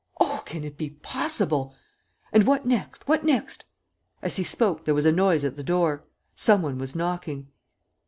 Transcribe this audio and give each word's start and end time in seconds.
Oh, 0.19 0.41
can 0.47 0.63
it 0.63 0.77
be 0.79 0.89
possible?... 0.89 1.75
And 2.33 2.47
what 2.47 2.65
next, 2.65 3.07
what 3.07 3.23
next?" 3.23 3.65
As 4.23 4.37
he 4.37 4.43
spoke 4.43 4.83
there 4.85 4.95
was 4.95 5.05
a 5.05 5.11
noise 5.11 5.45
at 5.45 5.57
the 5.57 5.63
door. 5.63 6.05
Some 6.33 6.63
one 6.63 6.79
was 6.79 6.95
knocking. 6.95 7.49